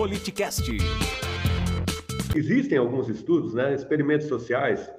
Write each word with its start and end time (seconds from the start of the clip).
Politicast. 0.00 0.64
Existem 2.34 2.78
alguns 2.78 3.10
estudos, 3.10 3.52
né, 3.52 3.74
experimentos 3.74 4.28
sociais, 4.28 4.90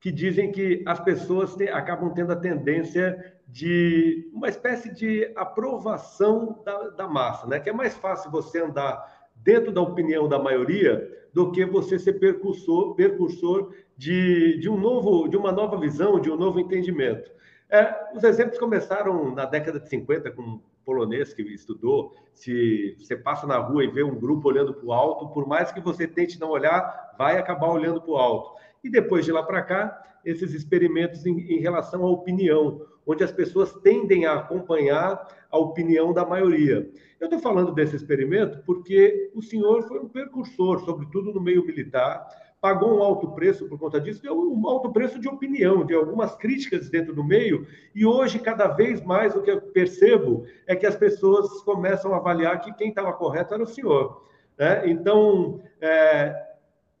que 0.00 0.10
dizem 0.10 0.50
que 0.50 0.82
as 0.84 0.98
pessoas 0.98 1.54
te, 1.54 1.68
acabam 1.68 2.12
tendo 2.12 2.32
a 2.32 2.36
tendência 2.36 3.38
de 3.46 4.28
uma 4.34 4.48
espécie 4.48 4.92
de 4.92 5.32
aprovação 5.36 6.60
da, 6.66 6.88
da 6.88 7.06
massa, 7.06 7.46
né? 7.46 7.60
Que 7.60 7.70
é 7.70 7.72
mais 7.72 7.96
fácil 7.98 8.32
você 8.32 8.60
andar 8.60 9.30
dentro 9.36 9.70
da 9.70 9.80
opinião 9.80 10.28
da 10.28 10.40
maioria 10.40 11.08
do 11.32 11.52
que 11.52 11.64
você 11.64 11.96
ser 11.96 12.14
percursor, 12.14 12.96
percursor 12.96 13.72
de, 13.96 14.58
de 14.58 14.68
um 14.68 14.76
novo, 14.76 15.28
de 15.28 15.36
uma 15.36 15.52
nova 15.52 15.78
visão, 15.78 16.18
de 16.18 16.32
um 16.32 16.36
novo 16.36 16.58
entendimento. 16.58 17.30
É, 17.70 17.94
os 18.12 18.24
exemplos 18.24 18.58
começaram 18.58 19.32
na 19.36 19.44
década 19.44 19.78
de 19.78 19.88
50 19.88 20.32
com 20.32 20.60
polonês 20.88 21.34
que 21.34 21.42
estudou. 21.42 22.14
Se 22.32 22.96
você 22.98 23.14
passa 23.14 23.46
na 23.46 23.58
rua 23.58 23.84
e 23.84 23.90
vê 23.90 24.02
um 24.02 24.18
grupo 24.18 24.48
olhando 24.48 24.72
para 24.72 24.86
o 24.86 24.92
alto, 24.94 25.28
por 25.34 25.46
mais 25.46 25.70
que 25.70 25.82
você 25.82 26.08
tente 26.08 26.40
não 26.40 26.48
olhar, 26.48 27.14
vai 27.18 27.36
acabar 27.36 27.68
olhando 27.68 28.00
para 28.00 28.10
o 28.10 28.16
alto. 28.16 28.58
E 28.82 28.88
depois 28.88 29.26
de 29.26 29.30
lá 29.30 29.42
para 29.42 29.60
cá, 29.60 30.02
esses 30.24 30.54
experimentos 30.54 31.26
em, 31.26 31.38
em 31.40 31.60
relação 31.60 32.02
à 32.04 32.10
opinião, 32.10 32.80
onde 33.06 33.22
as 33.22 33.30
pessoas 33.30 33.70
tendem 33.82 34.24
a 34.24 34.36
acompanhar 34.36 35.28
a 35.50 35.58
opinião 35.58 36.14
da 36.14 36.24
maioria. 36.24 36.90
Eu 37.20 37.26
estou 37.26 37.38
falando 37.38 37.72
desse 37.72 37.94
experimento 37.94 38.62
porque 38.64 39.30
o 39.34 39.42
senhor 39.42 39.82
foi 39.82 40.00
um 40.00 40.08
precursor, 40.08 40.80
sobretudo 40.86 41.34
no 41.34 41.40
meio 41.40 41.66
militar, 41.66 42.26
pagou 42.60 42.98
um 42.98 43.02
alto 43.02 43.28
preço 43.32 43.68
por 43.68 43.78
conta 43.78 44.00
disso, 44.00 44.22
deu 44.22 44.36
um 44.36 44.66
alto 44.66 44.90
preço 44.92 45.18
de 45.18 45.28
opinião, 45.28 45.84
de 45.84 45.94
algumas 45.94 46.34
críticas 46.34 46.90
dentro 46.90 47.14
do 47.14 47.22
meio, 47.22 47.66
e 47.94 48.04
hoje, 48.04 48.38
cada 48.38 48.66
vez 48.68 49.02
mais, 49.02 49.36
o 49.36 49.42
que 49.42 49.50
eu 49.50 49.60
percebo 49.60 50.44
é 50.66 50.74
que 50.74 50.86
as 50.86 50.96
pessoas 50.96 51.62
começam 51.62 52.12
a 52.12 52.16
avaliar 52.16 52.60
que 52.60 52.74
quem 52.74 52.88
estava 52.88 53.12
correto 53.12 53.54
era 53.54 53.62
o 53.62 53.66
senhor. 53.66 54.24
Né? 54.58 54.90
Então, 54.90 55.60
é, 55.80 56.34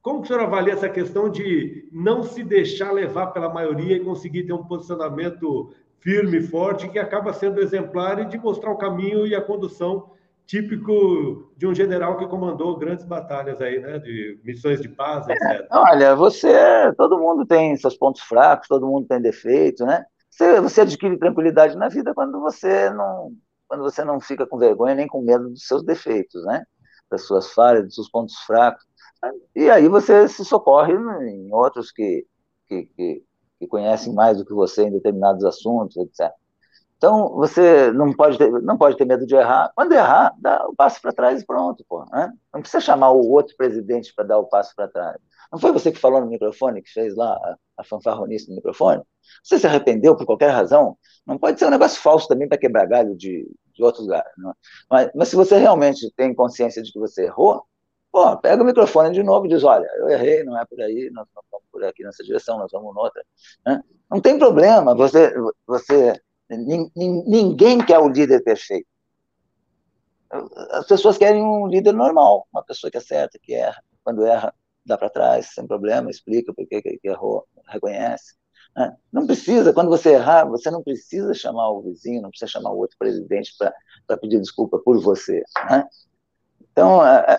como 0.00 0.20
o 0.20 0.26
senhor 0.26 0.40
avalia 0.40 0.72
essa 0.72 0.88
questão 0.88 1.28
de 1.28 1.88
não 1.92 2.22
se 2.22 2.42
deixar 2.42 2.90
levar 2.90 3.28
pela 3.28 3.52
maioria 3.52 3.96
e 3.96 4.04
conseguir 4.04 4.44
ter 4.44 4.54
um 4.54 4.64
posicionamento 4.64 5.74
firme, 6.00 6.40
forte, 6.40 6.88
que 6.88 6.98
acaba 6.98 7.32
sendo 7.32 7.60
exemplar 7.60 8.20
e 8.20 8.24
de 8.24 8.38
mostrar 8.38 8.72
o 8.72 8.78
caminho 8.78 9.26
e 9.26 9.34
a 9.34 9.40
condução 9.40 10.10
típico 10.46 11.52
de 11.56 11.66
um 11.66 11.74
general 11.74 12.18
que 12.18 12.26
comandou 12.26 12.78
grandes 12.78 13.04
batalhas 13.04 13.60
aí, 13.60 13.80
né, 13.80 13.98
de 13.98 14.40
missões 14.44 14.80
de 14.80 14.88
paz, 14.88 15.26
etc. 15.28 15.42
É, 15.42 15.68
olha, 15.70 16.14
você, 16.14 16.92
todo 16.96 17.18
mundo 17.18 17.46
tem 17.46 17.76
seus 17.76 17.96
pontos 17.96 18.22
fracos, 18.22 18.68
todo 18.68 18.86
mundo 18.86 19.06
tem 19.06 19.20
defeito, 19.20 19.84
né? 19.84 20.04
Você, 20.30 20.60
você 20.60 20.80
adquire 20.82 21.18
tranquilidade 21.18 21.76
na 21.76 21.88
vida 21.88 22.14
quando 22.14 22.40
você 22.40 22.90
não, 22.90 23.32
quando 23.68 23.82
você 23.82 24.04
não 24.04 24.20
fica 24.20 24.46
com 24.46 24.58
vergonha 24.58 24.94
nem 24.94 25.06
com 25.06 25.22
medo 25.22 25.48
dos 25.50 25.66
seus 25.66 25.82
defeitos, 25.82 26.44
né? 26.44 26.64
Das 27.10 27.26
suas 27.26 27.52
falhas, 27.52 27.84
dos 27.84 27.94
seus 27.94 28.10
pontos 28.10 28.36
fracos. 28.46 28.84
E 29.54 29.70
aí 29.70 29.88
você 29.88 30.26
se 30.28 30.44
socorre 30.44 30.94
em 30.94 31.52
outros 31.52 31.92
que, 31.92 32.26
que, 32.66 32.86
que, 32.86 33.24
que 33.58 33.66
conhecem 33.66 34.12
mais 34.14 34.38
do 34.38 34.44
que 34.44 34.52
você 34.52 34.84
em 34.84 34.92
determinados 34.92 35.44
assuntos, 35.44 35.96
etc. 35.96 36.32
Então, 37.02 37.30
você 37.30 37.90
não 37.90 38.12
pode 38.12 38.38
ter, 38.38 38.48
não 38.62 38.78
pode 38.78 38.96
ter 38.96 39.04
medo 39.04 39.26
de 39.26 39.34
errar. 39.34 39.72
Quando 39.74 39.90
errar, 39.90 40.32
dá 40.38 40.64
o 40.68 40.72
passo 40.72 41.02
para 41.02 41.12
trás 41.12 41.42
e 41.42 41.44
pronto, 41.44 41.84
pô. 41.88 42.04
Né? 42.12 42.32
Não 42.54 42.60
precisa 42.60 42.80
chamar 42.80 43.10
o 43.10 43.28
outro 43.28 43.56
presidente 43.56 44.14
para 44.14 44.24
dar 44.24 44.38
o 44.38 44.44
passo 44.44 44.72
para 44.76 44.86
trás. 44.86 45.16
Não 45.50 45.58
foi 45.58 45.72
você 45.72 45.90
que 45.90 45.98
falou 45.98 46.20
no 46.20 46.28
microfone, 46.28 46.80
que 46.80 46.92
fez 46.92 47.16
lá 47.16 47.32
a, 47.32 47.56
a 47.78 47.82
fanfarronice 47.82 48.48
no 48.48 48.54
microfone? 48.54 49.02
Você 49.42 49.58
se 49.58 49.66
arrependeu 49.66 50.14
por 50.14 50.24
qualquer 50.24 50.50
razão? 50.50 50.96
Não 51.26 51.36
pode 51.36 51.58
ser 51.58 51.66
um 51.66 51.70
negócio 51.70 52.00
falso 52.00 52.28
também 52.28 52.48
para 52.48 52.56
quebrar 52.56 52.86
galho 52.86 53.16
de, 53.16 53.50
de 53.74 53.82
outros 53.82 54.04
lugares. 54.04 54.30
É? 54.30 54.52
Mas, 54.88 55.10
mas 55.12 55.28
se 55.28 55.34
você 55.34 55.56
realmente 55.58 56.08
tem 56.16 56.32
consciência 56.32 56.84
de 56.84 56.92
que 56.92 57.00
você 57.00 57.24
errou, 57.24 57.66
pô, 58.12 58.36
pega 58.36 58.62
o 58.62 58.64
microfone 58.64 59.10
de 59.10 59.24
novo 59.24 59.46
e 59.46 59.48
diz, 59.48 59.64
olha, 59.64 59.88
eu 59.96 60.08
errei, 60.08 60.44
não 60.44 60.56
é 60.56 60.64
por 60.64 60.80
aí, 60.80 61.10
nós 61.12 61.26
vamos 61.34 61.66
por 61.72 61.82
aqui 61.82 62.04
nessa 62.04 62.22
direção, 62.22 62.58
nós 62.58 62.70
vamos 62.70 62.94
noutra. 62.94 63.24
Né? 63.66 63.82
Não 64.08 64.20
tem 64.20 64.38
problema, 64.38 64.94
você, 64.94 65.34
você 65.66 66.14
Ninguém 66.56 67.84
quer 67.84 67.98
o 67.98 68.08
líder 68.08 68.42
perfeito. 68.42 68.86
As 70.70 70.86
pessoas 70.86 71.18
querem 71.18 71.42
um 71.42 71.66
líder 71.66 71.92
normal, 71.92 72.46
uma 72.52 72.62
pessoa 72.62 72.90
que 72.90 72.96
acerta, 72.96 73.38
que 73.40 73.54
erra. 73.54 73.82
Quando 74.02 74.24
erra, 74.24 74.54
dá 74.84 74.96
para 74.96 75.10
trás, 75.10 75.52
sem 75.54 75.66
problema, 75.66 76.10
explica 76.10 76.52
por 76.54 76.66
que 76.66 76.98
errou, 77.04 77.46
reconhece. 77.68 78.34
Né? 78.74 78.96
Não 79.12 79.26
precisa, 79.26 79.72
quando 79.72 79.90
você 79.90 80.14
errar, 80.14 80.46
você 80.46 80.70
não 80.70 80.82
precisa 80.82 81.34
chamar 81.34 81.70
o 81.70 81.82
vizinho, 81.82 82.22
não 82.22 82.30
precisa 82.30 82.50
chamar 82.50 82.70
o 82.70 82.78
outro 82.78 82.96
presidente 82.98 83.52
para 84.06 84.16
pedir 84.16 84.40
desculpa 84.40 84.78
por 84.78 84.98
você. 85.00 85.42
Né? 85.70 85.86
Então, 86.72 87.06
é, 87.06 87.34
é, 87.34 87.38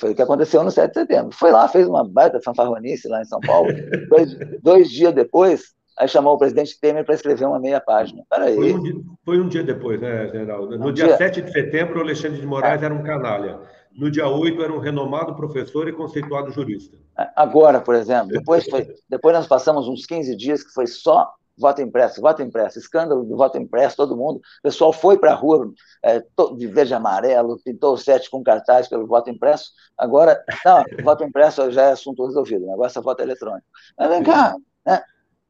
foi 0.00 0.10
o 0.10 0.14
que 0.14 0.22
aconteceu 0.22 0.64
no 0.64 0.70
7 0.70 0.88
de 0.88 1.00
setembro. 1.00 1.36
Foi 1.36 1.52
lá, 1.52 1.68
fez 1.68 1.86
uma 1.86 2.06
baita 2.06 2.40
fanfarronice 2.42 3.08
lá 3.08 3.20
em 3.22 3.26
São 3.26 3.40
Paulo. 3.40 3.70
dois, 4.10 4.34
dois 4.60 4.90
dias 4.90 5.14
depois, 5.14 5.74
aí 6.00 6.08
chamou 6.08 6.34
o 6.34 6.38
presidente 6.38 6.80
Temer 6.80 7.04
para 7.04 7.14
escrever 7.14 7.44
uma 7.44 7.60
meia 7.60 7.80
página. 7.80 8.22
Peraí. 8.28 8.56
Foi 8.56 8.72
um, 8.72 8.82
dia, 8.82 8.94
foi 9.22 9.40
um 9.40 9.48
dia 9.48 9.62
depois, 9.62 10.00
né, 10.00 10.28
general? 10.28 10.66
No 10.66 10.88
um 10.88 10.92
dia, 10.92 11.08
dia 11.08 11.16
7 11.18 11.42
de 11.42 11.52
setembro, 11.52 11.98
o 11.98 12.02
Alexandre 12.02 12.40
de 12.40 12.46
Moraes 12.46 12.82
é. 12.82 12.86
era 12.86 12.94
um 12.94 13.02
canalha. 13.02 13.60
No 13.94 14.10
dia 14.10 14.26
8, 14.26 14.62
era 14.62 14.72
um 14.72 14.78
renomado 14.78 15.34
professor 15.34 15.86
e 15.88 15.92
conceituado 15.92 16.50
jurista. 16.50 16.96
É, 17.18 17.28
agora, 17.36 17.80
por 17.80 17.94
exemplo, 17.94 18.28
depois, 18.28 18.66
foi, 18.66 18.88
depois 19.08 19.34
nós 19.34 19.46
passamos 19.46 19.88
uns 19.88 20.06
15 20.06 20.34
dias 20.36 20.64
que 20.64 20.72
foi 20.72 20.86
só 20.86 21.30
voto 21.58 21.82
impresso, 21.82 22.22
voto 22.22 22.42
impresso, 22.42 22.78
escândalo 22.78 23.22
do 23.22 23.36
voto 23.36 23.58
impresso, 23.58 23.96
todo 23.96 24.16
mundo. 24.16 24.38
O 24.38 24.62
pessoal 24.62 24.94
foi 24.94 25.18
para 25.18 25.32
a 25.32 25.34
rua 25.34 25.70
é, 26.02 26.24
de 26.56 26.66
verde 26.66 26.92
e 26.92 26.94
amarelo, 26.94 27.60
pintou 27.62 27.92
o 27.92 27.98
sete 27.98 28.30
com 28.30 28.42
cartaz 28.42 28.88
pelo 28.88 29.06
voto 29.06 29.28
impresso. 29.28 29.72
Agora, 29.98 30.42
não, 30.64 30.82
voto 31.04 31.22
impresso 31.22 31.70
já 31.70 31.82
é 31.82 31.92
assunto 31.92 32.24
resolvido, 32.24 32.64
o 32.64 32.70
negócio 32.70 32.98
é 32.98 33.02
voto 33.02 33.20
eletrônico. 33.20 33.66
Mas 33.98 34.08
vem 34.08 34.22
cá, 34.22 34.56
né? 34.86 35.02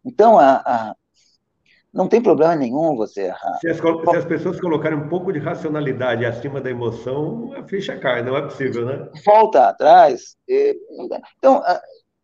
Então, 0.05 0.39
a, 0.39 0.63
a, 0.65 0.97
não 1.93 2.09
tem 2.09 2.23
problema 2.23 2.55
nenhum 2.55 2.97
você 2.97 3.23
errar. 3.23 3.59
Se 3.61 3.69
as, 3.69 3.79
se 3.79 4.17
as, 4.17 4.25
pessoas 4.25 4.61
colocarem 4.61 4.99
um 4.99 5.09
pouco 5.09 5.33
de 5.33 5.39
racionalidade 5.39 6.25
acima 6.25 6.61
da 6.61 6.71
emoção, 6.71 7.53
a 7.55 7.67
ficha 7.67 7.99
cai, 7.99 8.23
não 8.23 8.37
é 8.37 8.43
possível, 8.43 8.87
né? 8.87 9.11
Volta 9.25 9.69
atrás. 9.69 10.37
E, 10.49 10.77
então, 11.37 11.63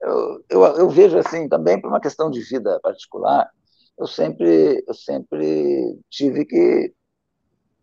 eu, 0.00 0.44
eu, 0.48 0.65
eu, 0.65 0.88
vejo 0.88 1.19
assim, 1.19 1.48
também 1.48 1.81
por 1.81 1.88
uma 1.88 2.00
questão 2.00 2.31
de 2.31 2.41
vida 2.41 2.78
particular, 2.81 3.50
eu 3.98 4.06
sempre, 4.06 4.84
eu 4.86 4.94
sempre 4.94 5.98
tive 6.09 6.44
que, 6.44 6.92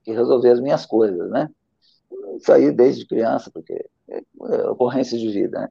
que 0.03 0.14
resolver 0.14 0.52
as 0.52 0.62
minhas 0.62 0.86
coisas, 0.86 1.30
né? 1.30 1.50
Isso 2.38 2.52
aí 2.52 2.72
desde 2.72 3.08
criança, 3.08 3.52
porque 3.53 3.74
é, 4.09 4.20
é 4.20 4.70
ocorrência 4.70 5.18
de 5.18 5.30
vida, 5.30 5.59
né? 5.59 5.70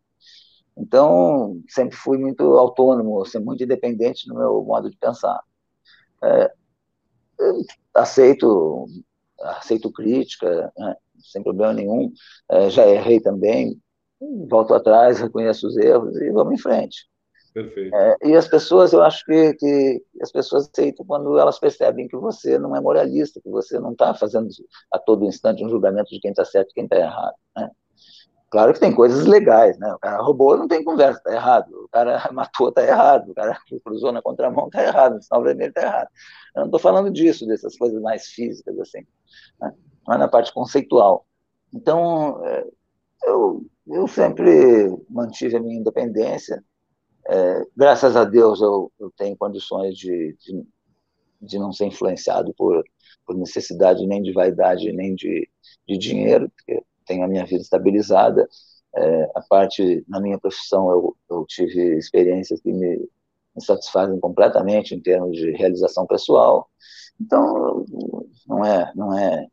Então, 0.76 1.60
sempre 1.68 1.96
fui 1.96 2.18
muito 2.18 2.42
autônomo, 2.56 3.24
sempre 3.26 3.46
muito 3.46 3.64
independente 3.64 4.28
no 4.28 4.34
meu 4.36 4.62
modo 4.64 4.90
de 4.90 4.96
pensar. 4.96 5.40
É, 6.22 6.52
aceito, 7.94 8.86
aceito 9.40 9.92
crítica, 9.92 10.72
né, 10.76 10.96
sem 11.18 11.42
problema 11.42 11.72
nenhum. 11.72 12.12
É, 12.50 12.70
já 12.70 12.86
errei 12.86 13.20
também, 13.20 13.80
volto 14.48 14.74
atrás, 14.74 15.20
reconheço 15.20 15.66
os 15.66 15.76
erros 15.76 16.16
e 16.16 16.30
vamos 16.30 16.54
em 16.54 16.58
frente. 16.58 17.08
Perfeito. 17.52 17.94
É, 17.94 18.16
e 18.24 18.34
as 18.34 18.48
pessoas, 18.48 18.94
eu 18.94 19.02
acho 19.02 19.24
que, 19.26 19.54
que 19.54 20.02
as 20.22 20.32
pessoas 20.32 20.70
aceitam 20.72 21.04
quando 21.04 21.38
elas 21.38 21.58
percebem 21.58 22.08
que 22.08 22.16
você 22.16 22.58
não 22.58 22.74
é 22.74 22.80
moralista, 22.80 23.40
que 23.42 23.50
você 23.50 23.78
não 23.78 23.92
está 23.92 24.14
fazendo 24.14 24.48
a 24.90 24.98
todo 24.98 25.26
instante 25.26 25.62
um 25.62 25.68
julgamento 25.68 26.10
de 26.10 26.18
quem 26.18 26.30
está 26.30 26.44
certo 26.46 26.70
e 26.70 26.74
quem 26.74 26.84
está 26.84 26.96
errado. 26.96 27.34
Né? 27.54 27.70
Claro 28.52 28.74
que 28.74 28.80
tem 28.80 28.94
coisas 28.94 29.24
legais, 29.24 29.78
né? 29.78 29.90
O 29.94 29.98
cara 29.98 30.20
roubou, 30.20 30.58
não 30.58 30.68
tem 30.68 30.84
conversa, 30.84 31.22
tá 31.22 31.32
errado. 31.32 31.72
O 31.72 31.88
cara 31.88 32.28
matou, 32.34 32.70
tá 32.70 32.82
errado. 32.82 33.30
O 33.30 33.34
cara 33.34 33.58
cruzou 33.82 34.12
na 34.12 34.20
contramão, 34.20 34.68
tá 34.68 34.82
errado. 34.84 35.16
O 35.16 35.22
sinal 35.22 35.42
vermelho 35.42 35.72
tá 35.72 35.80
errado. 35.80 36.08
Eu 36.54 36.60
não 36.60 36.66
estou 36.66 36.78
falando 36.78 37.10
disso, 37.10 37.46
dessas 37.46 37.78
coisas 37.78 37.98
mais 38.02 38.26
físicas, 38.26 38.78
assim. 38.78 39.06
Né? 39.58 39.72
Mas 40.06 40.18
na 40.18 40.28
parte 40.28 40.52
conceitual. 40.52 41.26
Então, 41.72 42.44
é, 42.44 42.66
eu, 43.24 43.64
eu 43.86 44.06
sempre 44.06 44.98
mantive 45.08 45.56
a 45.56 45.60
minha 45.60 45.78
independência. 45.80 46.62
É, 47.26 47.64
graças 47.74 48.16
a 48.16 48.24
Deus, 48.24 48.60
eu, 48.60 48.92
eu 49.00 49.10
tenho 49.16 49.34
condições 49.34 49.96
de, 49.96 50.36
de, 50.38 50.62
de, 51.40 51.58
não 51.58 51.72
ser 51.72 51.86
influenciado 51.86 52.52
por, 52.52 52.84
por 53.24 53.34
necessidade 53.34 54.06
nem 54.06 54.22
de 54.22 54.30
vaidade, 54.30 54.92
nem 54.92 55.14
de, 55.14 55.48
de 55.88 55.96
dinheiro, 55.96 56.50
porque 56.50 56.84
tenho 57.12 57.24
a 57.24 57.28
minha 57.28 57.44
vida 57.44 57.62
estabilizada. 57.62 58.48
É, 58.94 59.30
a 59.34 59.42
parte, 59.48 60.04
na 60.08 60.20
minha 60.20 60.38
profissão, 60.38 60.90
eu, 60.90 61.16
eu 61.30 61.44
tive 61.46 61.96
experiências 61.96 62.60
que 62.60 62.72
me, 62.72 62.98
me, 62.98 63.64
satisfazem 63.64 64.18
completamente 64.20 64.94
em 64.94 65.00
termos 65.00 65.36
de 65.36 65.50
realização 65.52 66.06
pessoal. 66.06 66.68
Então, 67.20 67.84
não 68.46 68.64
é, 68.64 68.92
não 68.94 69.18
é, 69.18 69.46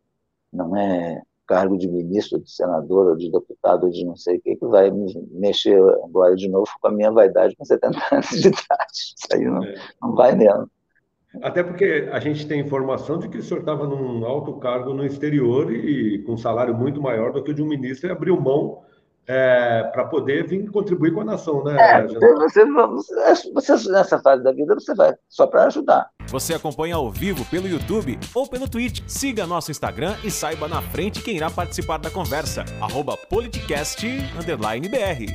não 0.51 0.75
é 0.75 1.21
cargo 1.47 1.77
de 1.77 1.87
ministro, 1.87 2.39
de 2.39 2.51
senador, 2.51 3.07
ou 3.07 3.15
de 3.15 3.31
deputado, 3.31 3.85
ou 3.85 3.89
de 3.89 4.05
não 4.05 4.15
sei 4.15 4.37
o 4.37 4.41
que, 4.41 4.55
que 4.55 4.65
vai 4.67 4.91
me 4.91 5.11
mexer 5.31 5.81
agora 6.03 6.35
de 6.35 6.47
novo 6.47 6.69
com 6.81 6.87
a 6.87 6.91
minha 6.91 7.11
vaidade 7.11 7.55
com 7.55 7.65
70 7.65 7.97
anos 8.11 8.29
de 8.29 8.47
idade. 8.47 8.91
Isso 8.93 9.27
aí 9.33 9.45
não, 9.45 9.63
é. 9.63 9.75
não 10.01 10.15
vai 10.15 10.35
mesmo. 10.35 10.69
Até 11.41 11.61
porque 11.61 12.09
a 12.11 12.19
gente 12.19 12.47
tem 12.47 12.59
informação 12.59 13.19
de 13.19 13.29
que 13.29 13.37
o 13.37 13.43
senhor 13.43 13.59
estava 13.59 13.85
num 13.85 14.25
alto 14.25 14.53
cargo 14.53 14.93
no 14.93 15.05
exterior 15.05 15.71
e 15.71 16.23
com 16.23 16.33
um 16.33 16.37
salário 16.37 16.73
muito 16.73 17.01
maior 17.01 17.31
do 17.31 17.43
que 17.43 17.51
o 17.51 17.53
de 17.53 17.61
um 17.61 17.67
ministro 17.67 18.09
e 18.09 18.11
abriu 18.11 18.39
mão 18.39 18.81
é, 19.27 19.83
para 19.93 20.05
poder 20.05 20.47
vir 20.47 20.71
contribuir 20.71 21.13
com 21.13 21.21
a 21.21 21.25
nação, 21.25 21.63
né? 21.63 21.77
É, 21.79 22.01
você, 22.07 22.65
você, 22.65 23.51
você, 23.53 23.91
nessa 23.91 24.17
fase 24.17 24.43
da 24.43 24.51
vida, 24.51 24.73
você 24.73 24.95
vai 24.95 25.13
só 25.29 25.45
para 25.45 25.65
ajudar. 25.65 26.09
Você 26.29 26.55
acompanha 26.55 26.95
ao 26.95 27.11
vivo 27.11 27.45
pelo 27.45 27.67
YouTube 27.67 28.19
ou 28.33 28.47
pelo 28.47 28.67
Twitch. 28.67 29.01
Siga 29.07 29.45
nosso 29.45 29.69
Instagram 29.69 30.15
e 30.23 30.31
saiba 30.31 30.67
na 30.67 30.81
frente 30.81 31.21
quem 31.21 31.37
irá 31.37 31.49
participar 31.51 31.97
da 31.97 32.09
conversa. 32.09 32.65
Arroba 32.81 33.15
politicast_br. 33.29 35.25